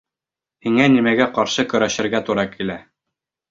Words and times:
—Һиңә 0.67 0.87
нимәгә 0.93 1.27
ҡаршы 1.37 1.67
көрәшергә 1.75 2.25
тура 2.31 2.49
килә? 2.57 2.83